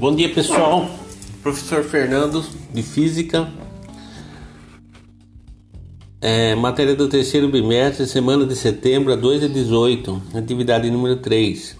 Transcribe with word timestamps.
Bom 0.00 0.14
dia 0.14 0.32
pessoal, 0.32 0.88
professor 1.42 1.84
Fernando 1.84 2.42
de 2.72 2.82
Física, 2.82 3.52
é, 6.22 6.54
matéria 6.54 6.96
do 6.96 7.06
terceiro 7.06 7.50
bimestre, 7.50 8.06
semana 8.06 8.46
de 8.46 8.56
setembro 8.56 9.12
a 9.12 9.16
2 9.16 9.42
de 9.42 9.48
18, 9.50 10.22
atividade 10.36 10.90
número 10.90 11.16
3. 11.16 11.76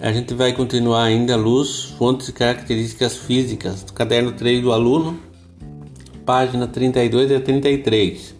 A 0.00 0.10
gente 0.10 0.32
vai 0.32 0.54
continuar 0.54 1.02
ainda 1.02 1.36
luz, 1.36 1.94
fontes 1.98 2.28
e 2.28 2.32
características 2.32 3.14
físicas, 3.14 3.82
do 3.82 3.92
caderno 3.92 4.32
3 4.32 4.62
do 4.62 4.72
aluno, 4.72 5.20
página 6.24 6.66
32 6.66 7.30
a 7.30 7.40
33. 7.42 8.34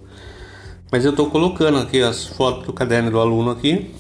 Mas 0.91 1.05
eu 1.05 1.11
estou 1.11 1.29
colocando 1.29 1.77
aqui 1.77 2.01
as 2.01 2.25
fotos 2.25 2.65
do 2.65 2.73
caderno 2.73 3.11
do 3.11 3.21
aluno 3.21 3.51
aqui, 3.51 3.91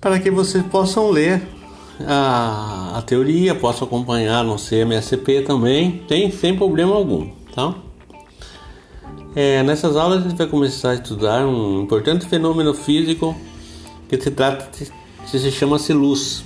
para 0.00 0.20
que 0.20 0.30
vocês 0.30 0.64
possam 0.66 1.10
ler 1.10 1.57
a, 2.06 2.98
a 2.98 3.02
teoria, 3.02 3.54
posso 3.54 3.84
acompanhar 3.84 4.44
no 4.44 4.56
CMSP 4.56 5.42
também, 5.42 6.02
tem 6.06 6.30
sem 6.30 6.56
problema 6.56 6.94
algum, 6.94 7.30
tá? 7.54 7.74
É, 9.34 9.62
nessas 9.62 9.96
aulas 9.96 10.24
a 10.24 10.28
gente 10.28 10.38
vai 10.38 10.46
começar 10.46 10.90
a 10.90 10.94
estudar 10.94 11.46
um 11.46 11.82
importante 11.82 12.26
fenômeno 12.26 12.74
físico 12.74 13.36
que 14.08 14.20
se 14.20 14.30
trata 14.30 14.68
de, 14.76 14.90
que 15.30 15.38
se 15.38 15.50
chama-se 15.50 15.92
luz. 15.92 16.42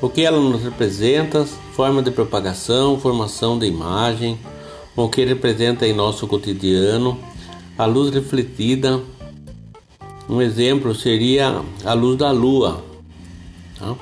O 0.00 0.08
que 0.08 0.22
ela 0.22 0.38
nos 0.38 0.62
representa, 0.62 1.44
forma 1.72 2.02
de 2.02 2.10
propagação, 2.10 2.98
formação 2.98 3.58
de 3.58 3.66
imagem, 3.66 4.38
o 4.96 5.08
que 5.08 5.24
representa 5.24 5.86
em 5.86 5.92
nosso 5.92 6.26
cotidiano, 6.26 7.18
a 7.76 7.86
luz 7.86 8.12
refletida. 8.12 9.00
Um 10.28 10.40
exemplo 10.40 10.94
seria 10.94 11.62
a 11.84 11.92
luz 11.92 12.16
da 12.16 12.30
lua, 12.30 12.84
tá? 13.80 13.96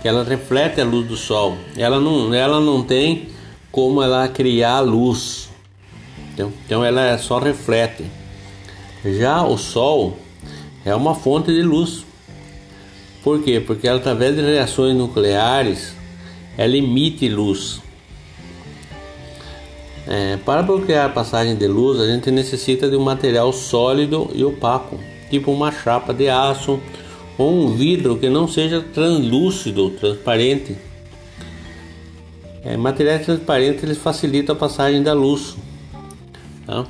que 0.00 0.06
ela 0.06 0.22
reflete 0.22 0.80
a 0.80 0.84
luz 0.84 1.06
do 1.08 1.16
sol. 1.16 1.56
Ela 1.76 2.00
não, 2.00 2.32
ela 2.32 2.60
não 2.60 2.82
tem 2.82 3.28
como 3.72 4.02
ela 4.02 4.28
criar 4.28 4.80
luz. 4.80 5.48
Então, 6.32 6.52
então 6.64 6.84
ela 6.84 7.18
só 7.18 7.38
reflete. 7.38 8.04
Já 9.04 9.42
o 9.44 9.56
sol 9.56 10.16
é 10.84 10.94
uma 10.94 11.14
fonte 11.14 11.52
de 11.52 11.62
luz. 11.62 12.04
Por 13.22 13.42
quê? 13.42 13.60
Porque 13.60 13.88
ela, 13.88 13.98
através 13.98 14.36
de 14.36 14.42
reações 14.42 14.94
nucleares, 14.94 15.92
ela 16.56 16.76
emite 16.76 17.28
luz. 17.28 17.80
É, 20.06 20.38
para 20.38 20.62
bloquear 20.62 21.06
a 21.06 21.08
passagem 21.10 21.54
de 21.54 21.66
luz, 21.66 22.00
a 22.00 22.06
gente 22.06 22.30
necessita 22.30 22.88
de 22.88 22.96
um 22.96 23.02
material 23.02 23.52
sólido 23.52 24.30
e 24.32 24.42
opaco, 24.42 24.98
tipo 25.28 25.52
uma 25.52 25.70
chapa 25.70 26.14
de 26.14 26.30
aço 26.30 26.80
ou 27.38 27.54
um 27.54 27.76
vidro 27.76 28.18
que 28.18 28.28
não 28.28 28.48
seja 28.48 28.82
translúcido, 28.82 29.90
transparente. 29.90 30.76
É, 32.64 32.76
materiais 32.76 33.24
transparentes 33.24 33.84
eles 33.84 33.98
facilitam 33.98 34.56
a 34.56 34.58
passagem 34.58 35.02
da 35.02 35.14
luz. 35.14 35.56
Tá? 36.66 36.84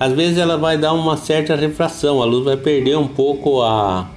Às 0.00 0.14
vezes 0.14 0.38
ela 0.38 0.56
vai 0.56 0.78
dar 0.78 0.94
uma 0.94 1.18
certa 1.18 1.54
refração, 1.54 2.22
a 2.22 2.24
luz 2.24 2.42
vai 2.42 2.56
perder 2.56 2.96
um 2.96 3.06
pouco 3.06 3.60
a 3.60 4.10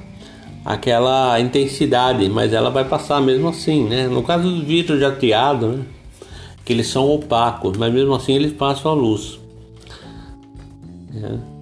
aquela 0.63 1.37
intensidade, 1.41 2.29
mas 2.29 2.53
ela 2.53 2.69
vai 2.69 2.85
passar 2.85 3.19
mesmo 3.19 3.49
assim, 3.49 3.83
né? 3.83 4.07
No 4.07 4.23
caso 4.23 4.49
dos 4.49 4.63
vidros 4.63 4.97
jateados, 4.97 5.75
né? 5.75 5.85
que 6.63 6.71
eles 6.71 6.87
são 6.87 7.09
opacos, 7.11 7.77
mas 7.77 7.93
mesmo 7.93 8.13
assim 8.13 8.33
eles 8.33 8.53
passam 8.53 8.91
a 8.91 8.93
luz. 8.93 9.39
É. 11.21 11.53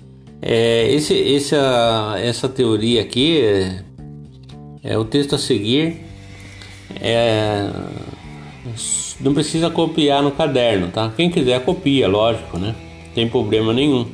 É, 0.44 0.92
esse, 0.94 1.36
essa, 1.36 2.16
essa 2.18 2.50
teoria 2.50 3.02
aqui 3.02 3.42
é, 4.84 4.98
o 4.98 5.06
texto 5.06 5.36
a 5.36 5.38
seguir. 5.38 5.98
É, 7.00 7.70
não 9.19 9.34
precisa 9.34 9.69
copiar 9.69 10.22
no 10.24 10.31
caderno, 10.31 10.90
tá? 10.90 11.12
Quem 11.16 11.30
quiser 11.30 11.64
copia, 11.64 12.08
lógico, 12.08 12.58
né? 12.58 12.75
Tem 13.14 13.28
problema 13.28 13.74
nenhum. 13.74 14.08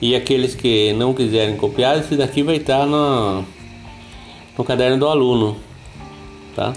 E 0.00 0.14
aqueles 0.14 0.54
que 0.54 0.92
não 0.94 1.14
quiserem 1.14 1.56
copiar, 1.56 1.98
esse 1.98 2.16
daqui 2.16 2.42
vai 2.42 2.56
estar 2.56 2.86
no, 2.86 3.44
no 4.56 4.64
caderno 4.64 4.98
do 4.98 5.06
aluno, 5.06 5.56
tá? 6.54 6.72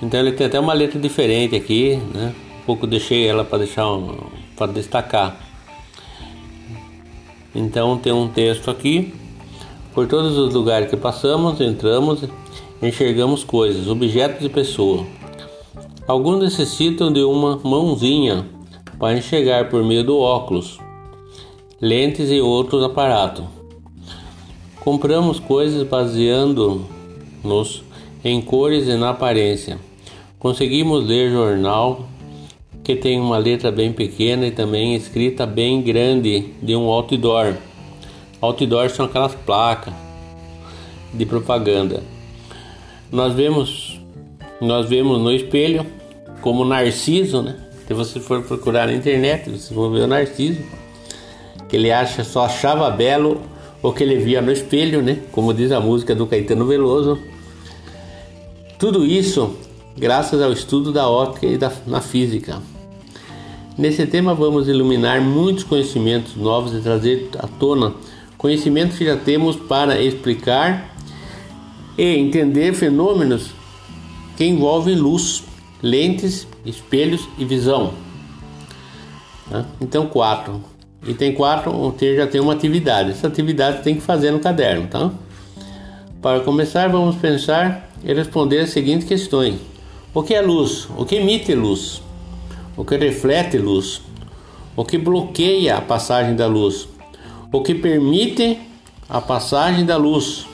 Então 0.00 0.20
ele 0.20 0.32
tem 0.32 0.46
até 0.46 0.58
uma 0.58 0.72
letra 0.72 1.00
diferente 1.00 1.56
aqui, 1.56 1.96
né? 2.12 2.34
Um 2.62 2.66
pouco 2.66 2.86
deixei 2.86 3.26
ela 3.26 3.44
para 3.44 3.58
deixar 3.58 3.90
um, 3.90 4.16
para 4.56 4.72
destacar. 4.72 5.40
Então 7.54 7.98
tem 7.98 8.12
um 8.12 8.28
texto 8.28 8.70
aqui. 8.70 9.12
Por 9.94 10.08
todos 10.08 10.36
os 10.36 10.52
lugares 10.52 10.90
que 10.90 10.96
passamos, 10.96 11.60
entramos, 11.60 12.24
enxergamos 12.82 13.44
coisas, 13.44 13.86
objetos 13.86 14.44
e 14.44 14.48
pessoas. 14.48 15.06
Alguns 16.04 16.42
necessitam 16.42 17.12
de 17.12 17.22
uma 17.22 17.60
mãozinha 17.62 18.44
para 18.98 19.16
enxergar 19.16 19.70
por 19.70 19.84
meio 19.84 20.02
do 20.02 20.18
óculos, 20.18 20.78
lentes 21.80 22.28
e 22.32 22.40
outros 22.40 22.82
aparatos. 22.82 23.44
Compramos 24.80 25.38
coisas 25.38 25.86
baseando-nos 25.86 27.84
em 28.24 28.40
cores 28.40 28.88
e 28.88 28.96
na 28.96 29.10
aparência. 29.10 29.78
Conseguimos 30.40 31.06
ler 31.06 31.30
jornal 31.30 32.04
que 32.82 32.96
tem 32.96 33.20
uma 33.20 33.38
letra 33.38 33.70
bem 33.70 33.92
pequena 33.92 34.46
e 34.46 34.50
também 34.50 34.96
escrita 34.96 35.46
bem 35.46 35.80
grande 35.80 36.52
de 36.60 36.74
um 36.74 36.88
outdoor. 36.88 37.54
Outdoor 38.44 38.90
são 38.90 39.06
aquelas 39.06 39.34
placas 39.34 39.94
de 41.12 41.24
propaganda. 41.24 42.02
Nós 43.10 43.32
vemos 43.32 44.00
nós 44.60 44.88
vemos 44.88 45.18
no 45.18 45.32
espelho 45.32 45.84
como 46.40 46.64
Narciso, 46.64 47.42
né? 47.42 47.56
Se 47.86 47.92
você 47.92 48.20
for 48.20 48.42
procurar 48.42 48.86
na 48.86 48.94
internet, 48.94 49.50
vocês 49.50 49.70
vão 49.70 49.90
ver 49.90 50.02
o 50.02 50.06
Narciso, 50.06 50.60
que 51.68 51.76
ele 51.76 51.90
acha 51.90 52.24
só 52.24 52.46
achava 52.46 52.90
belo 52.90 53.40
o 53.82 53.92
que 53.92 54.02
ele 54.02 54.16
via 54.16 54.40
no 54.40 54.50
espelho, 54.50 55.02
né? 55.02 55.20
Como 55.32 55.52
diz 55.52 55.70
a 55.72 55.80
música 55.80 56.14
do 56.14 56.26
Caetano 56.26 56.66
Veloso. 56.66 57.18
Tudo 58.78 59.04
isso 59.04 59.56
graças 59.96 60.40
ao 60.42 60.52
estudo 60.52 60.92
da 60.92 61.08
óptica 61.08 61.46
e 61.46 61.56
da, 61.56 61.72
na 61.86 62.00
física. 62.00 62.60
Nesse 63.76 64.06
tema 64.06 64.34
vamos 64.34 64.68
iluminar 64.68 65.20
muitos 65.20 65.64
conhecimentos 65.64 66.36
novos 66.36 66.72
e 66.74 66.80
trazer 66.80 67.28
à 67.38 67.46
tona 67.46 67.94
conhecimentos 68.44 68.98
que 68.98 69.06
já 69.06 69.16
temos 69.16 69.56
para 69.56 69.98
explicar 70.02 70.94
e 71.96 72.04
entender 72.18 72.74
fenômenos 72.74 73.52
que 74.36 74.44
envolvem 74.44 74.94
luz, 74.96 75.42
lentes, 75.82 76.46
espelhos 76.62 77.26
e 77.38 77.44
visão. 77.46 77.94
Então, 79.80 80.06
quatro. 80.08 80.62
Item 81.06 81.32
4, 81.32 81.72
você 81.72 82.16
já 82.16 82.26
tem 82.26 82.38
uma 82.38 82.52
atividade. 82.52 83.12
Essa 83.12 83.28
atividade 83.28 83.82
tem 83.82 83.94
que 83.94 84.02
fazer 84.02 84.30
no 84.30 84.40
caderno, 84.40 84.88
tá? 84.88 85.10
Para 86.20 86.40
começar, 86.40 86.86
vamos 86.90 87.16
pensar 87.16 87.90
e 88.04 88.12
responder 88.12 88.60
as 88.60 88.68
seguintes 88.68 89.08
questões: 89.08 89.58
O 90.12 90.22
que 90.22 90.34
é 90.34 90.42
luz? 90.42 90.86
O 90.98 91.06
que 91.06 91.14
emite 91.14 91.54
luz? 91.54 92.02
O 92.76 92.84
que 92.84 92.94
reflete 92.98 93.56
luz? 93.56 94.02
O 94.76 94.84
que 94.84 94.98
bloqueia 94.98 95.78
a 95.78 95.80
passagem 95.80 96.36
da 96.36 96.46
luz? 96.46 96.92
O 97.54 97.62
que 97.62 97.72
permite 97.72 98.58
a 99.08 99.20
passagem 99.20 99.86
da 99.86 99.96
luz? 99.96 100.44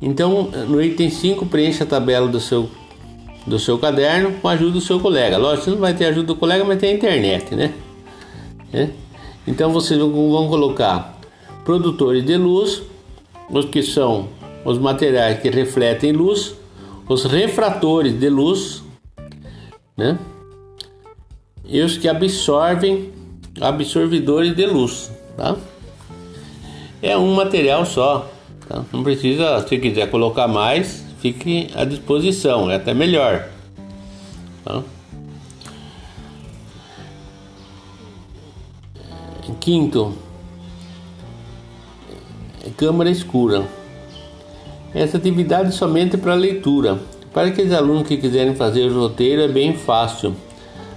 Então, 0.00 0.44
no 0.44 0.82
item 0.82 1.10
5, 1.10 1.44
preencha 1.44 1.84
a 1.84 1.86
tabela 1.86 2.26
do 2.26 2.40
seu, 2.40 2.70
do 3.46 3.58
seu 3.58 3.78
caderno 3.78 4.32
com 4.40 4.48
a 4.48 4.52
ajuda 4.52 4.70
do 4.70 4.80
seu 4.80 4.98
colega. 4.98 5.36
Lógico, 5.36 5.64
você 5.64 5.70
não 5.72 5.80
vai 5.80 5.92
ter 5.92 6.06
ajuda 6.06 6.28
do 6.28 6.34
colega, 6.34 6.64
mas 6.64 6.80
tem 6.80 6.92
a 6.92 6.94
internet, 6.94 7.54
né? 7.54 7.74
É? 8.72 8.88
Então 9.46 9.70
vocês 9.70 10.00
vão 10.00 10.48
colocar 10.48 11.20
produtores 11.62 12.24
de 12.24 12.38
luz, 12.38 12.80
os 13.50 13.66
que 13.66 13.82
são 13.82 14.30
os 14.64 14.78
materiais 14.78 15.42
que 15.42 15.50
refletem 15.50 16.12
luz, 16.12 16.54
os 17.06 17.26
refratores 17.26 18.18
de 18.18 18.30
luz, 18.30 18.82
né? 19.94 20.18
E 21.66 21.82
os 21.82 21.98
que 21.98 22.08
absorvem 22.08 23.19
absorvidores 23.58 24.54
de 24.54 24.66
luz, 24.66 25.10
tá? 25.36 25.56
É 27.02 27.16
um 27.16 27.34
material 27.34 27.86
só, 27.86 28.30
tá? 28.68 28.84
Não 28.92 29.02
precisa, 29.02 29.66
se 29.66 29.78
quiser 29.78 30.10
colocar 30.10 30.46
mais, 30.46 31.04
fique 31.20 31.70
à 31.74 31.84
disposição, 31.84 32.70
é 32.70 32.76
até 32.76 32.92
melhor, 32.92 33.48
tá? 34.64 34.82
Quinto, 39.58 40.14
câmara 42.76 43.10
escura. 43.10 43.66
Essa 44.94 45.18
atividade 45.18 45.68
é 45.68 45.72
somente 45.72 46.16
para 46.16 46.34
leitura. 46.34 46.98
Para 47.32 47.48
aqueles 47.48 47.72
alunos 47.72 48.08
que 48.08 48.16
quiserem 48.16 48.54
fazer 48.54 48.90
o 48.90 49.00
roteiro 49.02 49.42
é 49.42 49.48
bem 49.48 49.76
fácil. 49.76 50.34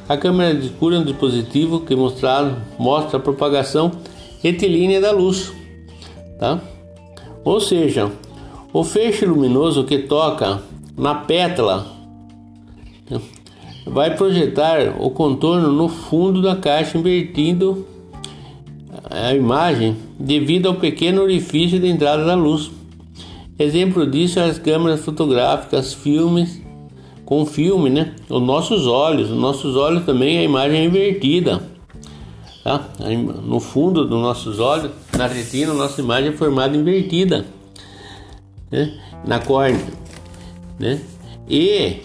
A 0.08 0.18
câmera 0.18 0.58
escura 0.58 0.98
é 0.98 1.00
um 1.00 1.06
dispositivo 1.06 1.82
que 1.82 1.96
mostrar, 1.96 2.66
mostra 2.78 3.18
a 3.18 3.22
propagação 3.22 3.92
retilínea 4.42 5.00
da 5.00 5.12
luz, 5.12 5.54
tá? 6.38 6.62
Ou 7.46 7.60
seja, 7.60 8.12
O 8.74 8.84
feixe 8.84 9.24
luminoso 9.24 9.84
que 9.84 10.00
toca 10.00 10.60
na 10.98 11.14
pétala 11.14 11.86
vai 13.86 14.18
projetar 14.18 14.96
o 15.00 15.12
contorno 15.12 15.72
no 15.72 15.88
fundo 15.88 16.42
da 16.42 16.56
caixa, 16.56 16.98
invertindo 16.98 17.86
a 19.12 19.32
imagem 19.36 19.96
devido 20.20 20.70
ao 20.70 20.74
pequeno 20.74 21.22
orifício 21.22 21.80
de 21.80 21.88
entrada 21.88 22.26
da 22.26 22.34
luz. 22.34 22.72
Exemplo 23.60 24.10
disso 24.10 24.40
é 24.40 24.46
as 24.50 24.58
câmeras 24.58 25.02
fotográficas, 25.02 25.94
filmes 25.94 26.60
com 27.34 27.46
filme, 27.48 27.90
né? 27.90 28.14
Os 28.30 28.42
nossos 28.42 28.86
olhos, 28.86 29.32
os 29.32 29.38
nossos 29.38 29.76
olhos 29.76 30.06
também 30.06 30.38
a 30.38 30.44
imagem 30.44 30.82
é 30.82 30.84
invertida, 30.86 31.68
tá? 32.64 32.90
No 33.44 33.60
fundo 33.60 34.06
dos 34.06 34.22
nossos 34.22 34.60
olhos, 34.60 34.92
na 35.18 35.26
retina, 35.26 35.74
nossa 35.74 36.00
imagem 36.00 36.30
é 36.30 36.34
formada 36.34 36.78
invertida, 36.78 37.44
né? 38.70 39.00
Na 39.26 39.40
córnea, 39.40 39.84
né? 40.80 41.02
E 41.50 42.02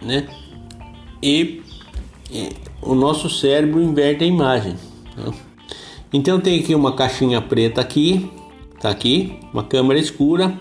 né? 0.00 0.28
E, 1.20 1.60
e 2.30 2.50
o 2.80 2.94
nosso 2.94 3.28
cérebro 3.28 3.82
inverte 3.82 4.22
a 4.22 4.26
imagem. 4.28 4.76
Né? 5.16 5.32
Então 6.12 6.38
tem 6.40 6.60
aqui 6.60 6.72
uma 6.72 6.94
caixinha 6.94 7.42
preta 7.42 7.80
aqui, 7.80 8.30
tá 8.80 8.90
aqui, 8.90 9.40
uma 9.52 9.64
câmera 9.64 9.98
escura. 9.98 10.56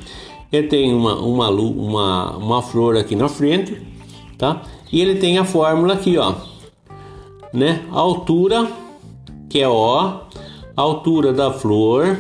Ele 0.52 0.68
tem 0.68 0.94
uma, 0.94 1.16
uma, 1.16 1.50
uma, 1.50 2.38
uma 2.38 2.62
flor 2.62 2.96
aqui 2.96 3.16
na 3.16 3.28
frente, 3.28 3.82
tá? 4.38 4.62
E 4.92 5.02
ele 5.02 5.16
tem 5.16 5.38
a 5.38 5.44
fórmula 5.44 5.94
aqui, 5.94 6.18
ó, 6.18 6.36
né? 7.54 7.84
Altura, 7.92 8.68
que 9.50 9.60
é 9.60 9.68
O, 9.68 10.22
altura 10.76 11.34
da 11.34 11.52
flor, 11.52 12.18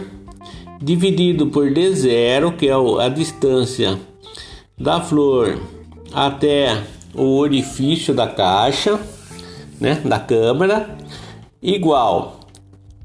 dividido 0.82 1.48
por 1.48 1.70
D0, 1.70 2.56
que 2.58 2.68
é 2.68 3.06
a 3.06 3.10
distância 3.10 4.00
da 4.78 5.02
flor 5.02 5.58
até 6.14 6.84
o 7.14 7.38
orifício 7.38 8.14
da 8.14 8.28
caixa, 8.28 9.00
né, 9.80 10.02
da 10.06 10.20
câmera, 10.20 10.98
igual 11.62 12.40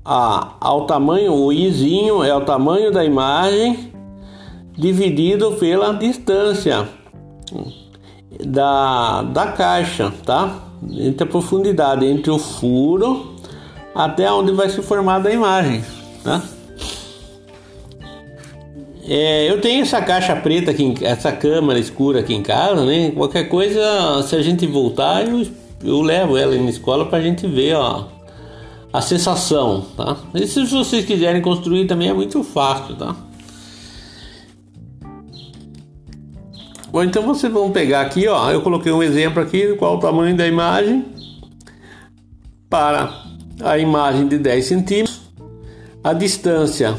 a, 0.04 0.54
ao 0.60 0.86
tamanho, 0.86 1.32
o 1.32 1.52
izinho 1.52 2.22
é 2.22 2.34
o 2.34 2.40
tamanho 2.42 2.90
da 2.90 3.04
imagem 3.04 3.92
dividido 4.76 5.52
pela 5.52 5.92
distância 5.92 6.88
da, 8.44 9.22
da 9.22 9.46
caixa, 9.48 10.12
tá? 10.24 10.58
Entre 10.90 11.24
a 11.24 11.26
profundidade 11.26 12.06
entre 12.06 12.30
o 12.30 12.38
furo 12.38 13.36
até 13.94 14.30
onde 14.32 14.52
vai 14.52 14.68
se 14.68 14.82
formar 14.82 15.24
a 15.24 15.30
imagem, 15.30 15.84
tá? 16.24 16.42
É, 19.04 19.50
eu 19.50 19.60
tenho 19.60 19.82
essa 19.82 20.00
caixa 20.00 20.34
preta 20.36 20.70
aqui, 20.70 20.94
essa 21.02 21.32
câmera 21.32 21.78
escura 21.78 22.20
aqui 22.20 22.34
em 22.34 22.42
casa, 22.42 22.84
né? 22.84 23.10
Qualquer 23.10 23.48
coisa, 23.48 24.22
se 24.22 24.34
a 24.36 24.42
gente 24.42 24.66
voltar, 24.66 25.26
eu, 25.28 25.46
eu 25.82 26.00
levo 26.00 26.36
ela 26.36 26.54
na 26.54 26.70
escola 26.70 27.04
para 27.06 27.18
a 27.18 27.22
gente 27.22 27.46
ver, 27.46 27.74
ó, 27.74 28.04
a 28.92 29.00
sensação, 29.00 29.84
tá? 29.96 30.16
E 30.34 30.46
se 30.46 30.64
vocês 30.66 31.04
quiserem 31.04 31.42
construir 31.42 31.86
também 31.86 32.08
é 32.08 32.12
muito 32.12 32.42
fácil, 32.44 32.94
tá? 32.94 33.16
Bom, 36.92 37.02
então 37.02 37.22
vocês 37.22 37.50
vão 37.50 37.70
pegar 37.70 38.02
aqui, 38.02 38.28
ó, 38.28 38.50
eu 38.50 38.60
coloquei 38.60 38.92
um 38.92 39.02
exemplo 39.02 39.42
aqui, 39.42 39.74
qual 39.78 39.96
o 39.96 39.98
tamanho 39.98 40.36
da 40.36 40.46
imagem 40.46 41.06
para 42.68 43.10
a 43.62 43.78
imagem 43.78 44.28
de 44.28 44.36
10 44.36 44.62
centímetros, 44.62 45.22
a 46.04 46.12
distância 46.12 46.94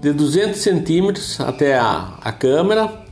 de 0.00 0.12
200 0.12 0.60
centímetros 0.60 1.40
até 1.40 1.78
a, 1.78 2.18
a 2.20 2.32
câmera. 2.32 3.06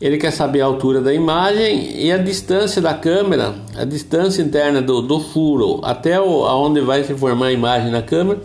Ele 0.00 0.18
quer 0.18 0.30
saber 0.30 0.60
a 0.60 0.66
altura 0.66 1.00
da 1.00 1.12
imagem 1.12 2.00
e 2.00 2.12
a 2.12 2.18
distância 2.18 2.80
da 2.80 2.94
câmera, 2.94 3.56
a 3.76 3.84
distância 3.84 4.40
interna 4.40 4.80
do, 4.80 5.02
do 5.02 5.18
furo 5.18 5.80
até 5.82 6.20
o, 6.20 6.44
aonde 6.44 6.80
vai 6.80 7.02
se 7.02 7.12
formar 7.14 7.46
a 7.46 7.52
imagem 7.52 7.90
na 7.90 8.02
câmera 8.02 8.40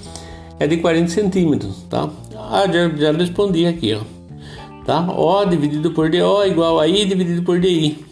é 0.59 0.65
de 0.65 0.77
40 0.77 1.07
centímetros, 1.09 1.83
tá? 1.87 2.09
Ah, 2.35 2.65
já, 2.65 2.89
já 2.89 3.11
respondi 3.11 3.67
aqui, 3.67 3.93
ó. 3.93 4.22
Tá? 4.85 5.01
O 5.11 5.45
dividido 5.45 5.91
por 5.91 6.09
DO 6.09 6.45
igual 6.45 6.79
a 6.79 6.87
I 6.87 7.05
dividido 7.05 7.43
por 7.43 7.59
DI. 7.59 8.05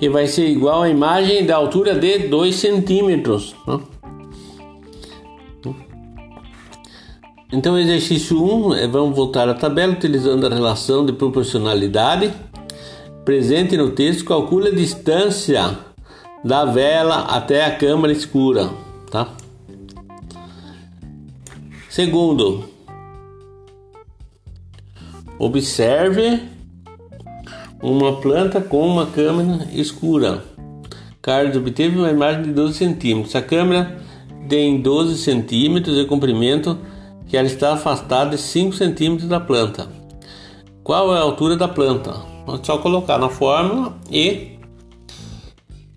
E 0.00 0.08
vai 0.08 0.26
ser 0.26 0.48
igual 0.48 0.82
a 0.82 0.88
imagem 0.88 1.44
da 1.44 1.56
altura 1.56 1.94
de 1.94 2.28
2 2.28 2.54
centímetros. 2.54 3.54
Tá? 3.66 3.80
Então, 7.52 7.78
exercício 7.78 8.42
1, 8.42 8.74
é, 8.76 8.86
vamos 8.86 9.14
voltar 9.14 9.46
à 9.46 9.52
tabela 9.52 9.92
utilizando 9.92 10.46
a 10.46 10.48
relação 10.48 11.04
de 11.04 11.12
proporcionalidade 11.12 12.32
presente 13.26 13.76
no 13.76 13.90
texto. 13.90 14.24
Calcule 14.24 14.68
a 14.68 14.74
distância 14.74 15.78
da 16.42 16.64
vela 16.64 17.26
até 17.28 17.66
a 17.66 17.76
câmara 17.76 18.10
escura, 18.10 18.70
tá? 19.10 19.28
Segundo, 21.90 22.64
observe 25.44 26.40
uma 27.82 28.20
planta 28.20 28.60
com 28.60 28.86
uma 28.86 29.06
câmera 29.06 29.68
escura. 29.72 30.44
Carlos 31.20 31.56
obteve 31.56 31.98
uma 31.98 32.10
imagem 32.10 32.42
de 32.44 32.52
12 32.52 32.74
centímetros. 32.74 33.34
A 33.34 33.42
câmera 33.42 33.98
tem 34.48 34.80
12 34.80 35.18
centímetros 35.18 35.96
de 35.96 36.04
comprimento 36.04 36.78
que 37.26 37.36
ela 37.36 37.48
está 37.48 37.72
afastada 37.72 38.36
de 38.36 38.38
5 38.38 38.72
centímetros 38.72 39.28
da 39.28 39.40
planta. 39.40 39.88
Qual 40.84 41.12
é 41.12 41.18
a 41.18 41.22
altura 41.22 41.56
da 41.56 41.66
planta? 41.66 42.14
É 42.46 42.64
só 42.64 42.78
colocar 42.78 43.18
na 43.18 43.28
fórmula 43.28 43.96
e 44.12 44.58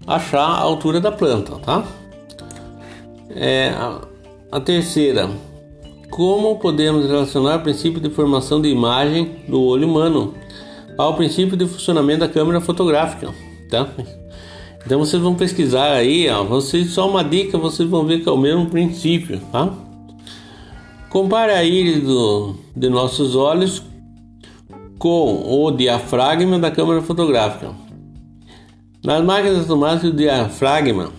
achar 0.07 0.41
a 0.41 0.59
altura 0.59 0.99
da 0.99 1.11
planta, 1.11 1.55
tá? 1.59 1.83
É, 3.29 3.69
a, 3.69 4.01
a 4.51 4.59
terceira, 4.59 5.29
como 6.15 6.55
podemos 6.59 7.05
relacionar 7.05 7.57
o 7.57 7.59
princípio 7.59 7.99
de 7.99 8.09
formação 8.09 8.61
de 8.61 8.69
imagem 8.69 9.41
do 9.49 9.61
olho 9.61 9.85
humano 9.85 10.33
ao 10.97 11.13
princípio 11.13 11.57
de 11.57 11.67
funcionamento 11.67 12.21
da 12.21 12.29
câmera 12.29 12.61
fotográfica, 12.61 13.33
tá? 13.69 13.89
Então 14.85 14.97
vocês 14.97 15.21
vão 15.21 15.35
pesquisar 15.35 15.91
aí, 15.91 16.29
ó, 16.29 16.41
vocês 16.45 16.91
só 16.91 17.09
uma 17.09 17.21
dica, 17.21 17.57
vocês 17.57 17.89
vão 17.89 18.05
ver 18.05 18.21
que 18.21 18.29
é 18.29 18.31
o 18.31 18.37
mesmo 18.37 18.67
princípio, 18.67 19.41
tá? 19.51 19.73
Compare 21.09 21.51
a 21.51 21.65
íris 21.65 22.01
do, 22.03 22.55
de 22.73 22.87
nossos 22.87 23.35
olhos 23.35 23.83
com 24.97 25.43
o 25.45 25.69
diafragma 25.69 26.57
da 26.57 26.71
câmera 26.71 27.01
fotográfica. 27.01 27.73
Nas 29.03 29.21
máquinas 29.21 29.59
automáticas, 29.59 30.11
o 30.11 30.15
diafragma 30.15 31.11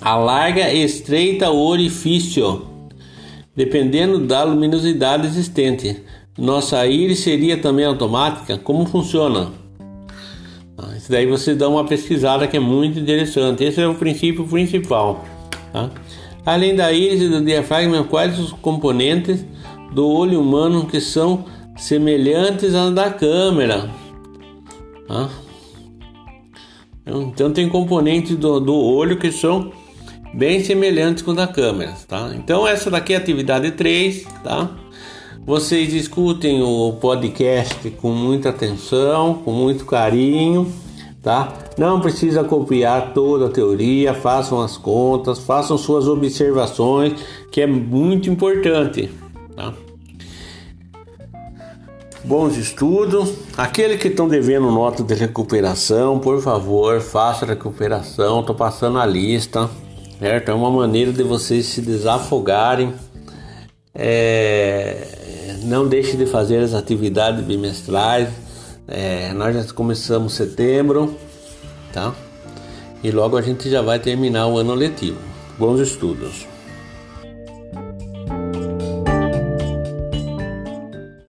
alarga 0.00 0.72
e 0.72 0.82
estreita 0.82 1.48
o 1.48 1.64
orifício, 1.64 2.74
dependendo 3.56 4.18
da 4.18 4.44
luminosidade 4.44 5.26
existente. 5.26 6.02
Nossa 6.38 6.86
íris 6.86 7.20
seria 7.20 7.56
também 7.56 7.86
automática? 7.86 8.58
Como 8.58 8.84
funciona? 8.84 9.50
Ah, 10.76 10.94
isso 10.94 11.10
daí 11.10 11.26
você 11.26 11.54
dá 11.54 11.66
uma 11.66 11.86
pesquisada 11.86 12.46
que 12.46 12.58
é 12.58 12.60
muito 12.60 12.98
interessante. 12.98 13.64
Esse 13.64 13.80
é 13.80 13.88
o 13.88 13.94
princípio 13.94 14.46
principal. 14.46 15.24
Tá? 15.72 15.90
Além 16.44 16.76
da 16.76 16.92
íris 16.92 17.22
e 17.22 17.28
do 17.28 17.42
diafragma, 17.42 18.04
quais 18.04 18.38
os 18.38 18.52
componentes 18.52 19.44
do 19.94 20.06
olho 20.06 20.38
humano 20.38 20.84
que 20.86 21.00
são 21.00 21.46
semelhantes 21.76 22.74
à 22.74 22.90
da 22.90 23.10
câmera? 23.10 23.90
Ah. 25.08 25.30
Então 27.06 27.52
tem 27.52 27.68
componentes 27.68 28.36
do, 28.36 28.60
do 28.60 28.74
olho 28.74 29.16
que 29.16 29.32
são 29.32 29.72
bem 30.36 30.62
semelhantes 30.62 31.22
com 31.22 31.34
da 31.34 31.48
câmera, 31.48 31.94
tá? 32.06 32.30
Então 32.36 32.68
essa 32.68 32.90
daqui 32.90 33.14
é 33.14 33.16
a 33.16 33.18
atividade 33.18 33.72
3, 33.72 34.24
tá? 34.44 34.70
Vocês 35.44 35.92
escutem 35.92 36.62
o 36.62 36.92
podcast 37.00 37.90
com 37.90 38.10
muita 38.10 38.50
atenção, 38.50 39.34
com 39.44 39.50
muito 39.52 39.84
carinho 39.84 40.72
tá? 41.26 41.52
Não 41.76 42.00
precisa 42.00 42.44
copiar 42.44 43.12
toda 43.12 43.46
a 43.46 43.48
teoria, 43.48 44.14
façam 44.14 44.60
as 44.60 44.76
contas, 44.76 45.40
façam 45.40 45.76
suas 45.76 46.06
observações, 46.06 47.14
que 47.50 47.60
é 47.60 47.66
muito 47.66 48.30
importante, 48.30 49.10
tá? 49.56 49.74
Bons 52.22 52.56
estudos. 52.56 53.34
Aqueles 53.56 54.00
que 54.00 54.06
estão 54.06 54.28
devendo 54.28 54.70
nota 54.70 55.02
de 55.02 55.14
recuperação, 55.14 56.20
por 56.20 56.40
favor, 56.40 57.00
faça 57.00 57.44
recuperação. 57.44 58.38
Estou 58.38 58.54
passando 58.54 59.00
a 59.00 59.04
lista, 59.04 59.68
certo? 60.18 60.50
É 60.50 60.54
uma 60.54 60.70
maneira 60.70 61.12
de 61.12 61.22
vocês 61.22 61.66
se 61.66 61.80
desafogarem. 61.80 62.94
É... 63.94 65.06
Não 65.64 65.88
deixe 65.88 66.16
de 66.16 66.26
fazer 66.26 66.58
as 66.58 66.74
atividades 66.74 67.44
bimestrais 67.44 68.28
é, 68.88 69.32
nós 69.32 69.54
já 69.54 69.72
começamos 69.72 70.34
setembro, 70.34 71.16
tá? 71.92 72.14
E 73.02 73.10
logo 73.10 73.36
a 73.36 73.42
gente 73.42 73.68
já 73.68 73.82
vai 73.82 73.98
terminar 73.98 74.46
o 74.46 74.58
ano 74.58 74.74
letivo. 74.74 75.18
Bons 75.58 75.80
estudos! 75.80 76.46